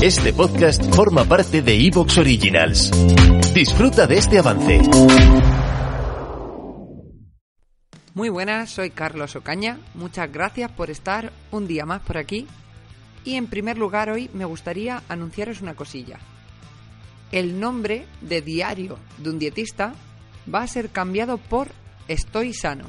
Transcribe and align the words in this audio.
Este 0.00 0.32
podcast 0.32 0.94
forma 0.94 1.24
parte 1.24 1.60
de 1.60 1.74
Evox 1.74 2.18
Originals. 2.18 2.92
Disfruta 3.52 4.06
de 4.06 4.18
este 4.18 4.38
avance. 4.38 4.80
Muy 8.14 8.28
buenas, 8.28 8.70
soy 8.70 8.90
Carlos 8.90 9.34
Ocaña. 9.34 9.80
Muchas 9.94 10.30
gracias 10.30 10.70
por 10.70 10.90
estar 10.90 11.32
un 11.50 11.66
día 11.66 11.84
más 11.84 12.00
por 12.02 12.16
aquí. 12.16 12.46
Y 13.24 13.34
en 13.34 13.48
primer 13.48 13.76
lugar 13.76 14.08
hoy 14.08 14.30
me 14.34 14.44
gustaría 14.44 15.02
anunciaros 15.08 15.62
una 15.62 15.74
cosilla. 15.74 16.20
El 17.32 17.58
nombre 17.58 18.06
de 18.20 18.40
diario 18.40 19.00
de 19.18 19.30
un 19.30 19.40
dietista 19.40 19.94
va 20.52 20.62
a 20.62 20.68
ser 20.68 20.90
cambiado 20.90 21.38
por 21.38 21.72
Estoy 22.06 22.54
sano. 22.54 22.84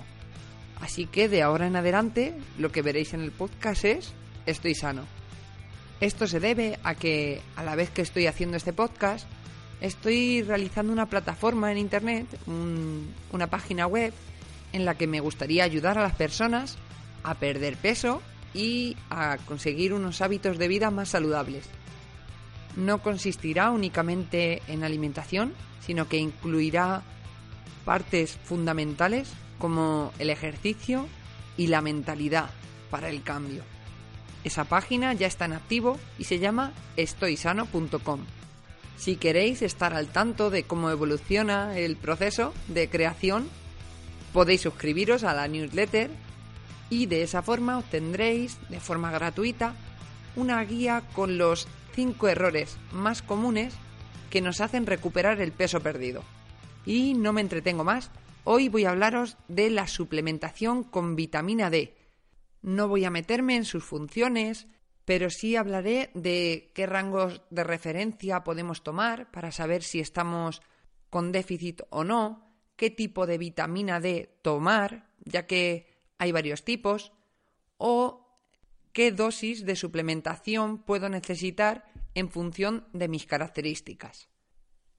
Así 0.79 1.07
que 1.07 1.27
de 1.27 1.41
ahora 1.41 1.65
en 1.65 1.75
adelante 1.75 2.37
lo 2.59 2.71
que 2.71 2.83
veréis 2.83 3.15
en 3.15 3.21
el 3.21 3.31
podcast 3.31 3.83
es 3.83 4.13
Estoy 4.45 4.75
sano. 4.75 5.18
Esto 6.01 6.27
se 6.27 6.39
debe 6.39 6.79
a 6.83 6.95
que 6.95 7.41
a 7.57 7.63
la 7.63 7.75
vez 7.75 7.89
que 7.89 8.01
estoy 8.01 8.27
haciendo 8.27 8.55
este 8.55 8.71
podcast, 8.71 9.27
estoy 9.81 10.43
realizando 10.43 10.93
una 10.93 11.07
plataforma 11.07 11.71
en 11.71 11.77
Internet, 11.77 12.25
una 13.31 13.47
página 13.47 13.85
web, 13.85 14.13
en 14.71 14.85
la 14.85 14.95
que 14.95 15.07
me 15.07 15.19
gustaría 15.19 15.63
ayudar 15.63 15.97
a 15.97 16.03
las 16.03 16.15
personas 16.15 16.77
a 17.23 17.35
perder 17.35 17.75
peso 17.75 18.21
y 18.53 18.95
a 19.09 19.37
conseguir 19.45 19.93
unos 19.93 20.21
hábitos 20.21 20.57
de 20.57 20.67
vida 20.69 20.89
más 20.89 21.09
saludables. 21.09 21.65
No 22.77 23.01
consistirá 23.01 23.71
únicamente 23.71 24.61
en 24.67 24.83
alimentación, 24.83 25.53
sino 25.81 26.07
que 26.07 26.17
incluirá 26.17 27.01
partes 27.83 28.37
fundamentales 28.43 29.29
como 29.57 30.13
el 30.17 30.29
ejercicio 30.29 31.07
y 31.57 31.67
la 31.67 31.81
mentalidad 31.81 32.51
para 32.89 33.09
el 33.09 33.21
cambio. 33.21 33.63
Esa 34.43 34.65
página 34.65 35.13
ya 35.13 35.27
está 35.27 35.45
en 35.45 35.53
activo 35.53 35.99
y 36.17 36.23
se 36.23 36.39
llama 36.39 36.71
estoysano.com. 36.95 38.21
Si 38.97 39.15
queréis 39.15 39.61
estar 39.61 39.93
al 39.93 40.07
tanto 40.07 40.49
de 40.49 40.63
cómo 40.63 40.89
evoluciona 40.89 41.77
el 41.77 41.95
proceso 41.95 42.53
de 42.67 42.89
creación, 42.89 43.49
podéis 44.33 44.61
suscribiros 44.61 45.23
a 45.23 45.33
la 45.33 45.47
newsletter 45.47 46.09
y 46.89 47.05
de 47.05 47.23
esa 47.23 47.41
forma 47.41 47.77
obtendréis 47.77 48.57
de 48.69 48.79
forma 48.79 49.11
gratuita 49.11 49.73
una 50.35 50.63
guía 50.63 51.03
con 51.13 51.37
los 51.37 51.67
5 51.95 52.27
errores 52.27 52.77
más 52.91 53.21
comunes 53.21 53.73
que 54.29 54.41
nos 54.41 54.61
hacen 54.61 54.85
recuperar 54.85 55.41
el 55.41 55.51
peso 55.51 55.81
perdido. 55.81 56.23
Y 56.85 57.13
no 57.13 57.33
me 57.33 57.41
entretengo 57.41 57.83
más, 57.83 58.11
hoy 58.43 58.69
voy 58.69 58.85
a 58.85 58.91
hablaros 58.91 59.37
de 59.47 59.69
la 59.69 59.87
suplementación 59.87 60.83
con 60.83 61.15
vitamina 61.15 61.69
D, 61.69 61.95
no 62.61 62.87
voy 62.87 63.05
a 63.05 63.11
meterme 63.11 63.55
en 63.55 63.65
sus 63.65 63.83
funciones, 63.83 64.67
pero 65.05 65.29
sí 65.29 65.55
hablaré 65.55 66.11
de 66.13 66.71
qué 66.75 66.85
rangos 66.85 67.41
de 67.49 67.63
referencia 67.63 68.43
podemos 68.43 68.83
tomar 68.83 69.31
para 69.31 69.51
saber 69.51 69.83
si 69.83 69.99
estamos 69.99 70.61
con 71.09 71.31
déficit 71.31 71.81
o 71.89 72.03
no, 72.03 72.47
qué 72.75 72.89
tipo 72.89 73.25
de 73.25 73.37
vitamina 73.37 73.99
D 73.99 74.39
tomar, 74.41 75.09
ya 75.25 75.47
que 75.47 75.87
hay 76.17 76.31
varios 76.31 76.63
tipos, 76.63 77.11
o 77.77 78.37
qué 78.93 79.11
dosis 79.11 79.65
de 79.65 79.75
suplementación 79.75 80.77
puedo 80.77 81.09
necesitar 81.09 81.91
en 82.13 82.29
función 82.29 82.87
de 82.93 83.07
mis 83.07 83.25
características. 83.25 84.29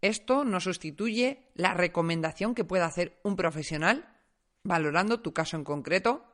Esto 0.00 0.44
no 0.44 0.60
sustituye 0.60 1.50
la 1.54 1.74
recomendación 1.74 2.54
que 2.54 2.64
pueda 2.64 2.86
hacer 2.86 3.20
un 3.22 3.36
profesional, 3.36 4.16
valorando 4.62 5.20
tu 5.20 5.32
caso 5.32 5.56
en 5.56 5.64
concreto, 5.64 6.24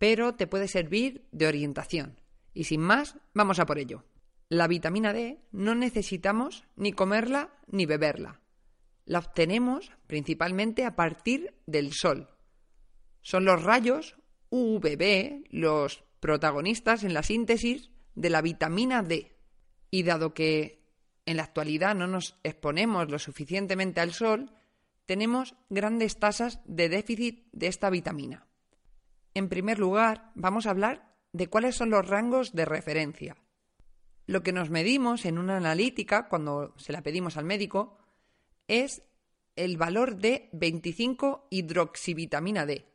pero 0.00 0.34
te 0.34 0.46
puede 0.46 0.66
servir 0.66 1.28
de 1.30 1.46
orientación. 1.46 2.18
Y 2.54 2.64
sin 2.64 2.80
más, 2.80 3.16
vamos 3.34 3.58
a 3.58 3.66
por 3.66 3.78
ello. 3.78 4.02
La 4.48 4.66
vitamina 4.66 5.12
D 5.12 5.42
no 5.52 5.74
necesitamos 5.74 6.64
ni 6.74 6.92
comerla 6.92 7.50
ni 7.66 7.84
beberla. 7.84 8.40
La 9.04 9.18
obtenemos 9.18 9.92
principalmente 10.06 10.86
a 10.86 10.96
partir 10.96 11.52
del 11.66 11.92
sol. 11.92 12.30
Son 13.20 13.44
los 13.44 13.62
rayos 13.62 14.16
UVB 14.48 15.44
los 15.50 16.02
protagonistas 16.18 17.04
en 17.04 17.12
la 17.12 17.22
síntesis 17.22 17.90
de 18.14 18.30
la 18.30 18.40
vitamina 18.40 19.02
D. 19.02 19.36
Y 19.90 20.04
dado 20.04 20.32
que 20.32 20.82
en 21.26 21.36
la 21.36 21.42
actualidad 21.42 21.94
no 21.94 22.06
nos 22.06 22.38
exponemos 22.42 23.10
lo 23.10 23.18
suficientemente 23.18 24.00
al 24.00 24.14
sol, 24.14 24.50
tenemos 25.04 25.56
grandes 25.68 26.18
tasas 26.18 26.62
de 26.64 26.88
déficit 26.88 27.48
de 27.52 27.66
esta 27.66 27.90
vitamina. 27.90 28.46
En 29.34 29.48
primer 29.48 29.78
lugar, 29.78 30.32
vamos 30.34 30.66
a 30.66 30.70
hablar 30.70 31.14
de 31.32 31.48
cuáles 31.48 31.76
son 31.76 31.90
los 31.90 32.06
rangos 32.06 32.52
de 32.52 32.64
referencia. 32.64 33.36
Lo 34.26 34.42
que 34.42 34.52
nos 34.52 34.70
medimos 34.70 35.24
en 35.24 35.38
una 35.38 35.56
analítica, 35.56 36.28
cuando 36.28 36.74
se 36.76 36.92
la 36.92 37.02
pedimos 37.02 37.36
al 37.36 37.44
médico, 37.44 37.98
es 38.68 39.02
el 39.56 39.76
valor 39.76 40.16
de 40.16 40.48
25 40.52 41.48
hidroxivitamina 41.50 42.66
D. 42.66 42.86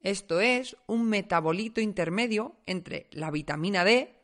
Esto 0.00 0.40
es 0.40 0.76
un 0.86 1.08
metabolito 1.08 1.80
intermedio 1.80 2.56
entre 2.66 3.08
la 3.12 3.30
vitamina 3.30 3.84
D 3.84 4.16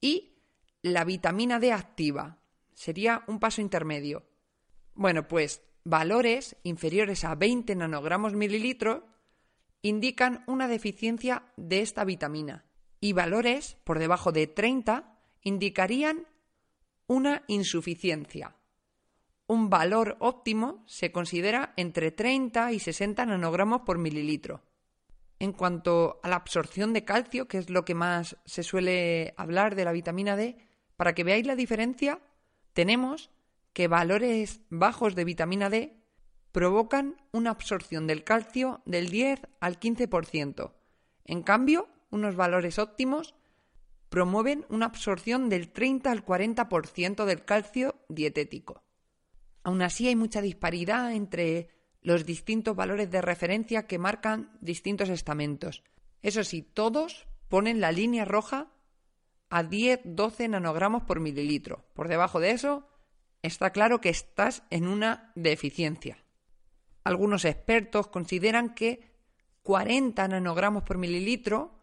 y 0.00 0.38
la 0.82 1.04
vitamina 1.04 1.58
D 1.58 1.72
activa. 1.72 2.38
Sería 2.72 3.24
un 3.26 3.40
paso 3.40 3.60
intermedio. 3.60 4.24
Bueno, 4.94 5.26
pues 5.26 5.62
valores 5.84 6.56
inferiores 6.62 7.24
a 7.24 7.34
20 7.34 7.74
nanogramos 7.76 8.34
mililitros 8.34 9.02
indican 9.84 10.44
una 10.46 10.66
deficiencia 10.66 11.44
de 11.58 11.82
esta 11.82 12.04
vitamina 12.04 12.64
y 13.00 13.12
valores 13.12 13.76
por 13.84 13.98
debajo 13.98 14.32
de 14.32 14.46
30 14.46 15.20
indicarían 15.42 16.26
una 17.06 17.44
insuficiencia. 17.48 18.56
Un 19.46 19.68
valor 19.68 20.16
óptimo 20.20 20.82
se 20.86 21.12
considera 21.12 21.74
entre 21.76 22.12
30 22.12 22.72
y 22.72 22.78
60 22.78 23.26
nanogramos 23.26 23.82
por 23.82 23.98
mililitro. 23.98 24.62
En 25.38 25.52
cuanto 25.52 26.18
a 26.22 26.30
la 26.30 26.36
absorción 26.36 26.94
de 26.94 27.04
calcio, 27.04 27.46
que 27.46 27.58
es 27.58 27.68
lo 27.68 27.84
que 27.84 27.94
más 27.94 28.38
se 28.46 28.62
suele 28.62 29.34
hablar 29.36 29.74
de 29.74 29.84
la 29.84 29.92
vitamina 29.92 30.34
D, 30.34 30.56
para 30.96 31.14
que 31.14 31.24
veáis 31.24 31.46
la 31.46 31.56
diferencia, 31.56 32.22
tenemos 32.72 33.30
que 33.74 33.86
valores 33.86 34.62
bajos 34.70 35.14
de 35.14 35.24
vitamina 35.24 35.68
D 35.68 36.03
provocan 36.54 37.16
una 37.32 37.50
absorción 37.50 38.06
del 38.06 38.22
calcio 38.22 38.80
del 38.86 39.08
10 39.08 39.40
al 39.58 39.80
15%. 39.80 40.72
En 41.24 41.42
cambio, 41.42 41.88
unos 42.10 42.36
valores 42.36 42.78
óptimos 42.78 43.34
promueven 44.08 44.64
una 44.68 44.86
absorción 44.86 45.48
del 45.48 45.72
30 45.72 46.12
al 46.12 46.24
40% 46.24 47.24
del 47.24 47.44
calcio 47.44 47.96
dietético. 48.08 48.84
Aún 49.64 49.82
así 49.82 50.06
hay 50.06 50.14
mucha 50.14 50.40
disparidad 50.42 51.12
entre 51.12 51.70
los 52.02 52.24
distintos 52.24 52.76
valores 52.76 53.10
de 53.10 53.20
referencia 53.20 53.88
que 53.88 53.98
marcan 53.98 54.56
distintos 54.60 55.08
estamentos. 55.08 55.82
Eso 56.22 56.44
sí, 56.44 56.62
todos 56.62 57.26
ponen 57.48 57.80
la 57.80 57.90
línea 57.90 58.24
roja 58.24 58.70
a 59.50 59.64
10-12 59.64 60.50
nanogramos 60.50 61.02
por 61.02 61.18
mililitro. 61.18 61.84
Por 61.94 62.06
debajo 62.06 62.38
de 62.38 62.52
eso, 62.52 62.86
está 63.42 63.70
claro 63.70 64.00
que 64.00 64.10
estás 64.10 64.62
en 64.70 64.86
una 64.86 65.32
deficiencia. 65.34 66.23
Algunos 67.04 67.44
expertos 67.44 68.08
consideran 68.08 68.74
que 68.74 69.12
40 69.62 70.26
nanogramos 70.28 70.82
por 70.82 70.98
mililitro 70.98 71.78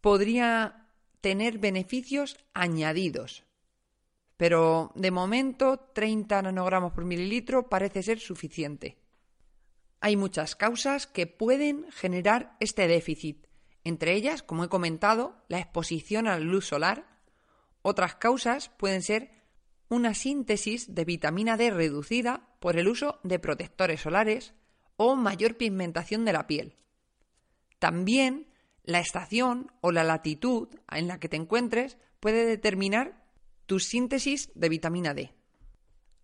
podría 0.00 0.88
tener 1.20 1.58
beneficios 1.58 2.36
añadidos. 2.54 3.44
Pero 4.36 4.92
de 4.94 5.10
momento 5.10 5.78
30 5.92 6.42
nanogramos 6.42 6.92
por 6.92 7.04
mililitro 7.04 7.68
parece 7.68 8.02
ser 8.02 8.20
suficiente. 8.20 8.98
Hay 10.00 10.16
muchas 10.16 10.54
causas 10.54 11.06
que 11.06 11.26
pueden 11.26 11.90
generar 11.90 12.56
este 12.60 12.86
déficit, 12.86 13.46
entre 13.84 14.12
ellas, 14.14 14.42
como 14.42 14.64
he 14.64 14.68
comentado, 14.68 15.36
la 15.48 15.58
exposición 15.58 16.26
a 16.26 16.38
la 16.38 16.44
luz 16.44 16.66
solar. 16.66 17.06
Otras 17.82 18.14
causas 18.16 18.70
pueden 18.70 19.02
ser 19.02 19.43
una 19.88 20.14
síntesis 20.14 20.94
de 20.94 21.04
vitamina 21.04 21.56
D 21.56 21.70
reducida 21.70 22.48
por 22.60 22.78
el 22.78 22.88
uso 22.88 23.20
de 23.22 23.38
protectores 23.38 24.00
solares 24.00 24.54
o 24.96 25.16
mayor 25.16 25.56
pigmentación 25.56 26.24
de 26.24 26.32
la 26.32 26.46
piel. 26.46 26.76
También 27.78 28.48
la 28.82 29.00
estación 29.00 29.72
o 29.80 29.92
la 29.92 30.04
latitud 30.04 30.68
en 30.90 31.08
la 31.08 31.18
que 31.18 31.28
te 31.28 31.36
encuentres 31.36 31.98
puede 32.20 32.46
determinar 32.46 33.24
tu 33.66 33.80
síntesis 33.80 34.50
de 34.54 34.68
vitamina 34.68 35.14
D. 35.14 35.34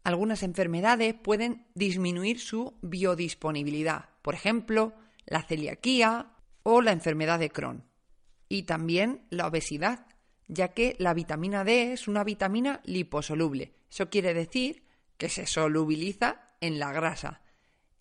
Algunas 0.03 0.43
enfermedades 0.43 1.15
pueden 1.15 1.67
disminuir 1.75 2.39
su 2.41 2.75
biodisponibilidad, 2.81 4.11
por 4.23 4.35
ejemplo, 4.35 4.95
la 5.27 5.43
celiaquía 5.43 6.33
o 6.63 6.81
la 6.81 6.93
enfermedad 6.93 7.39
de 7.39 7.51
Crohn. 7.51 7.85
Y 8.49 8.65
también 8.65 9.27
la 9.31 9.47
obesidad, 9.47 10.07
ya 10.51 10.69
que 10.69 10.97
la 10.99 11.15
vitamina 11.15 11.63
D 11.63 11.93
es 11.93 12.09
una 12.09 12.25
vitamina 12.25 12.81
liposoluble. 12.85 13.73
Eso 13.89 14.11
quiere 14.11 14.35
decir 14.35 14.85
que 15.17 15.29
se 15.29 15.47
solubiliza 15.47 16.51
en 16.61 16.81
la 16.81 16.93
grasa 16.93 17.41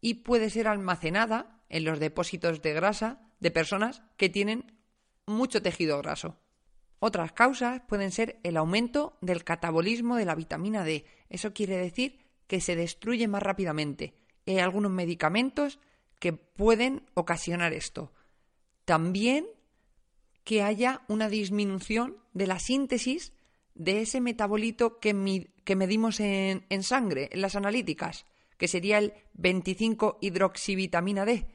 y 0.01 0.15
puede 0.15 0.49
ser 0.49 0.67
almacenada 0.67 1.61
en 1.69 1.83
los 1.83 1.99
depósitos 1.99 2.61
de 2.63 2.73
grasa 2.73 3.21
de 3.39 3.51
personas 3.51 4.01
que 4.17 4.29
tienen 4.29 4.79
mucho 5.27 5.61
tejido 5.61 5.99
graso. 5.99 6.37
Otras 6.97 7.31
causas 7.33 7.81
pueden 7.87 8.11
ser 8.11 8.39
el 8.43 8.57
aumento 8.57 9.17
del 9.21 9.43
catabolismo 9.43 10.15
de 10.15 10.25
la 10.25 10.35
vitamina 10.35 10.83
D. 10.83 11.05
Eso 11.29 11.53
quiere 11.53 11.77
decir 11.77 12.19
que 12.47 12.61
se 12.61 12.75
destruye 12.75 13.27
más 13.27 13.43
rápidamente. 13.43 14.15
Hay 14.47 14.57
algunos 14.57 14.91
medicamentos 14.91 15.79
que 16.17 16.33
pueden 16.33 17.05
ocasionar 17.13 17.73
esto. 17.73 18.11
También 18.85 19.45
que 20.43 20.61
haya 20.61 21.01
una 21.07 21.29
disminución 21.29 22.17
de 22.33 22.47
la 22.47 22.59
síntesis 22.59 23.33
de 23.75 24.01
ese 24.01 24.21
metabolito 24.21 24.99
que, 24.99 25.13
medimos 25.13 26.19
en, 26.19 26.65
en 26.69 26.83
sangre, 26.83 27.29
en 27.31 27.41
las 27.41 27.55
analíticas, 27.55 28.25
que 28.57 28.67
sería 28.67 28.97
el 28.97 29.13
25-hidroxivitamina 29.37 31.25
D. 31.25 31.47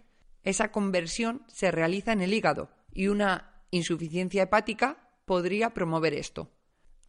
Esa 0.42 0.72
conversión 0.72 1.44
se 1.48 1.70
realiza 1.70 2.12
en 2.12 2.22
el 2.22 2.32
hígado 2.32 2.70
y 2.92 3.08
una 3.08 3.62
insuficiencia 3.70 4.42
hepática 4.42 5.10
podría 5.24 5.74
promover 5.74 6.14
esto. 6.14 6.50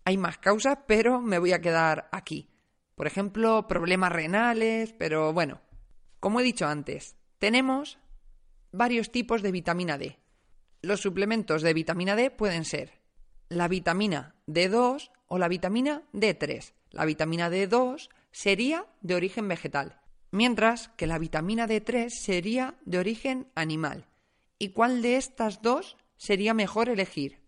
Hay 0.04 0.18
más 0.18 0.38
causas, 0.38 0.80
pero 0.88 1.22
me 1.22 1.40
voy 1.40 1.54
a 1.54 1.62
quedar 1.62 2.10
aquí. 2.12 2.50
Por 2.96 3.08
ejemplo, 3.08 3.68
problemas 3.68 4.12
renales, 4.12 4.94
pero 4.94 5.34
bueno, 5.34 5.62
como 6.20 6.40
he 6.40 6.44
dicho 6.44 6.66
antes, 6.68 7.18
tenemos 7.40 8.00
varios 8.72 9.12
tipos 9.12 9.42
de 9.42 9.52
vitamina 9.52 9.98
D. 9.98 10.18
Los 10.86 11.02
suplementos 11.02 11.64
de 11.64 11.74
vitamina 11.74 12.16
D 12.16 12.30
pueden 12.30 12.64
ser 12.64 13.02
la 13.50 13.68
vitamina 13.68 14.36
D2 14.46 15.10
o 15.26 15.40
la 15.40 15.48
vitamina 15.48 16.04
D3. 16.14 16.74
La 16.92 17.06
vitamina 17.06 17.50
D2 17.50 18.08
sería 18.32 18.86
de 19.02 19.16
origen 19.16 19.48
vegetal, 19.48 20.00
mientras 20.30 20.90
que 20.90 21.08
la 21.08 21.18
vitamina 21.18 21.68
D3 21.68 22.10
sería 22.10 22.76
de 22.86 23.00
origen 23.00 23.48
animal. 23.56 24.06
¿Y 24.60 24.74
cuál 24.74 25.02
de 25.02 25.16
estas 25.16 25.64
dos 25.64 25.98
sería 26.18 26.54
mejor 26.54 26.90
elegir? 26.90 27.42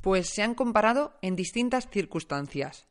Pues 0.00 0.30
se 0.34 0.42
han 0.42 0.56
comparado 0.56 1.16
en 1.22 1.36
distintas 1.36 1.88
circunstancias. 1.88 2.88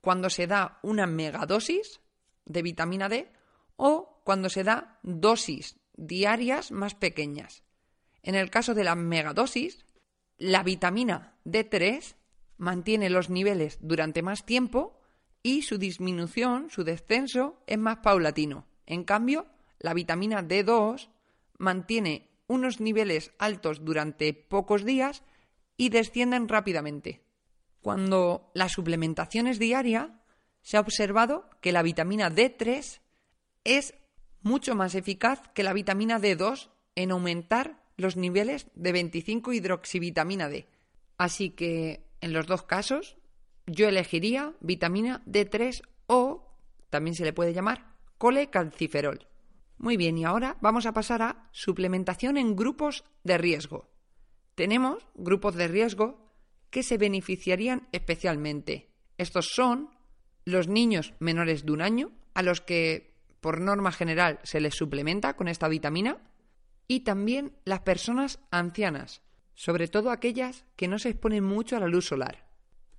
Cuando 0.00 0.28
se 0.28 0.48
da 0.48 0.80
una 0.82 1.06
megadosis 1.06 2.00
de 2.46 2.62
vitamina 2.62 3.08
D 3.08 3.30
o 3.76 4.20
cuando 4.24 4.48
se 4.48 4.64
da 4.64 4.98
dosis 5.04 5.76
diarias 5.96 6.72
más 6.72 6.96
pequeñas. 6.96 7.63
En 8.24 8.34
el 8.34 8.50
caso 8.50 8.74
de 8.74 8.84
la 8.84 8.94
megadosis, 8.94 9.84
la 10.38 10.62
vitamina 10.62 11.36
D3 11.44 12.16
mantiene 12.56 13.10
los 13.10 13.28
niveles 13.28 13.78
durante 13.82 14.22
más 14.22 14.46
tiempo 14.46 14.98
y 15.42 15.60
su 15.62 15.76
disminución, 15.76 16.70
su 16.70 16.84
descenso, 16.84 17.62
es 17.66 17.78
más 17.78 17.98
paulatino. 17.98 18.66
En 18.86 19.04
cambio, 19.04 19.46
la 19.78 19.92
vitamina 19.92 20.42
D2 20.42 21.10
mantiene 21.58 22.30
unos 22.46 22.80
niveles 22.80 23.30
altos 23.38 23.84
durante 23.84 24.32
pocos 24.32 24.86
días 24.86 25.22
y 25.76 25.90
descienden 25.90 26.48
rápidamente. 26.48 27.22
Cuando 27.82 28.50
la 28.54 28.70
suplementación 28.70 29.46
es 29.48 29.58
diaria, 29.58 30.22
se 30.62 30.78
ha 30.78 30.80
observado 30.80 31.50
que 31.60 31.72
la 31.72 31.82
vitamina 31.82 32.30
D3 32.30 33.00
es 33.64 33.94
mucho 34.40 34.74
más 34.74 34.94
eficaz 34.94 35.42
que 35.52 35.62
la 35.62 35.74
vitamina 35.74 36.18
D2 36.18 36.70
en 36.94 37.10
aumentar 37.10 37.83
los 37.96 38.16
niveles 38.16 38.66
de 38.74 38.92
25 38.92 39.52
hidroxivitamina 39.52 40.48
D. 40.48 40.66
Así 41.18 41.50
que 41.50 42.04
en 42.20 42.32
los 42.32 42.46
dos 42.46 42.64
casos 42.64 43.16
yo 43.66 43.88
elegiría 43.88 44.54
vitamina 44.60 45.22
D3 45.26 45.82
o 46.06 46.58
también 46.90 47.14
se 47.14 47.24
le 47.24 47.32
puede 47.32 47.52
llamar 47.52 47.94
colecalciferol. 48.18 49.26
Muy 49.78 49.96
bien, 49.96 50.16
y 50.16 50.24
ahora 50.24 50.56
vamos 50.60 50.86
a 50.86 50.92
pasar 50.92 51.22
a 51.22 51.48
suplementación 51.52 52.36
en 52.36 52.56
grupos 52.56 53.04
de 53.24 53.38
riesgo. 53.38 53.90
Tenemos 54.54 55.06
grupos 55.14 55.56
de 55.56 55.68
riesgo 55.68 56.32
que 56.70 56.82
se 56.82 56.98
beneficiarían 56.98 57.88
especialmente. 57.92 58.90
Estos 59.18 59.48
son 59.54 59.90
los 60.44 60.68
niños 60.68 61.14
menores 61.18 61.64
de 61.64 61.72
un 61.72 61.82
año, 61.82 62.12
a 62.34 62.42
los 62.42 62.60
que 62.60 63.14
por 63.40 63.60
norma 63.60 63.92
general 63.92 64.40
se 64.42 64.60
les 64.60 64.74
suplementa 64.74 65.36
con 65.36 65.48
esta 65.48 65.68
vitamina, 65.68 66.18
y 66.88 67.00
también 67.00 67.52
las 67.64 67.80
personas 67.80 68.40
ancianas, 68.50 69.22
sobre 69.54 69.88
todo 69.88 70.10
aquellas 70.10 70.64
que 70.76 70.88
no 70.88 70.98
se 70.98 71.10
exponen 71.10 71.44
mucho 71.44 71.76
a 71.76 71.80
la 71.80 71.88
luz 71.88 72.06
solar. 72.06 72.46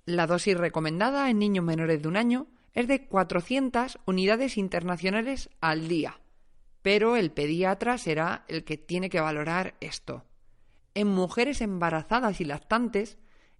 La 0.04 0.26
dosis 0.26 0.56
recomendada 0.56 1.30
en 1.30 1.38
niños 1.38 1.64
menores 1.64 2.02
de 2.02 2.08
un 2.08 2.16
año 2.16 2.46
es 2.74 2.88
de 2.88 3.06
400 3.06 3.98
unidades 4.06 4.56
internacionales 4.56 5.50
al 5.60 5.88
día, 5.88 6.20
pero 6.82 7.16
el 7.16 7.32
pediatra 7.32 7.98
será 7.98 8.44
el 8.48 8.64
que 8.64 8.76
tiene 8.76 9.10
que 9.10 9.20
valorar 9.20 9.74
esto. 9.80 10.24
En 10.94 11.08
mujeres 11.08 11.60
embarazadas 11.60 12.40
y 12.40 12.44
lactantes 12.44 13.18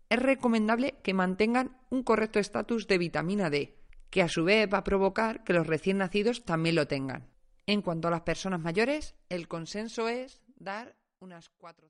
es 0.09 0.19
recomendable 0.19 0.95
que 1.03 1.15
mantengan 1.15 1.77
un 1.91 2.03
correcto 2.03 2.39
estatus 2.39 2.87
de 2.87 2.99
vitamina 2.99 3.51
D, 3.51 3.77
que 4.11 4.23
a 4.23 4.29
su 4.29 4.45
vez 4.45 4.69
va 4.73 4.79
a 4.79 4.85
provocar 4.85 5.45
que 5.45 5.53
los 5.53 5.67
recién 5.67 5.99
nacidos 5.99 6.45
también 6.45 6.77
lo 6.77 6.87
tengan. 6.87 7.27
En 7.69 7.83
cuanto 7.83 8.07
a 8.07 8.13
las 8.13 8.21
personas 8.21 8.61
mayores, 8.61 9.17
el 9.29 9.49
consenso 9.49 10.09
es 10.09 10.41
dar 10.57 10.95
unas 11.19 11.49
cuatro. 11.59 11.89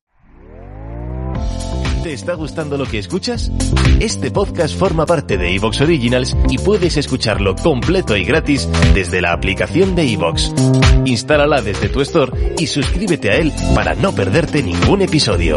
¿Te 2.02 2.14
está 2.14 2.32
gustando 2.32 2.78
lo 2.78 2.86
que 2.86 2.98
escuchas? 2.98 3.52
Este 4.00 4.30
podcast 4.30 4.74
forma 4.78 5.04
parte 5.04 5.36
de 5.36 5.54
Evox 5.54 5.82
Originals 5.82 6.34
y 6.48 6.56
puedes 6.56 6.96
escucharlo 6.96 7.54
completo 7.56 8.16
y 8.16 8.24
gratis 8.24 8.66
desde 8.94 9.20
la 9.20 9.32
aplicación 9.32 9.94
de 9.94 10.10
Evox. 10.14 10.54
Instálala 11.04 11.60
desde 11.60 11.90
tu 11.90 12.00
store 12.00 12.54
y 12.58 12.68
suscríbete 12.68 13.30
a 13.30 13.36
él 13.36 13.52
para 13.74 13.94
no 13.94 14.14
perderte 14.14 14.62
ningún 14.62 15.02
episodio. 15.02 15.56